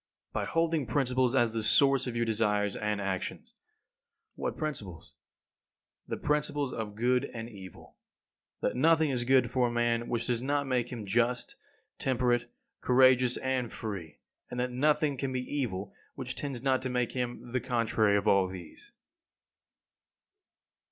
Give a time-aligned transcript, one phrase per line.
[0.33, 3.53] By holding principles as the source of your desires and actions.
[4.33, 5.13] What principles?
[6.07, 7.97] The principles of good and evil:
[8.61, 11.55] That nothing is good for a man which does not make him just,
[11.99, 12.51] temperate,
[12.81, 14.17] courageous, and free;
[14.49, 18.27] and that nothing can be evil which tends not to make him the contrary of
[18.27, 18.91] all these.